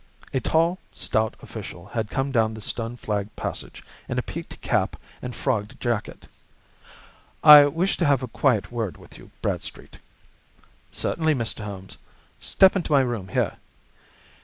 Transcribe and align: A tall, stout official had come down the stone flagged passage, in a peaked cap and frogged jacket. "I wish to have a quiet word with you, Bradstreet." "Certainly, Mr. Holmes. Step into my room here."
A 0.33 0.39
tall, 0.39 0.79
stout 0.95 1.35
official 1.43 1.85
had 1.85 2.09
come 2.09 2.31
down 2.31 2.55
the 2.55 2.61
stone 2.61 2.97
flagged 2.97 3.35
passage, 3.35 3.83
in 4.09 4.17
a 4.17 4.23
peaked 4.23 4.59
cap 4.59 4.95
and 5.21 5.35
frogged 5.35 5.79
jacket. 5.79 6.25
"I 7.43 7.65
wish 7.67 7.97
to 7.97 8.05
have 8.05 8.23
a 8.23 8.27
quiet 8.27 8.71
word 8.71 8.97
with 8.97 9.19
you, 9.19 9.29
Bradstreet." 9.43 9.97
"Certainly, 10.89 11.35
Mr. 11.35 11.63
Holmes. 11.65 11.99
Step 12.39 12.75
into 12.75 12.91
my 12.93 13.01
room 13.01 13.27
here." 13.27 13.57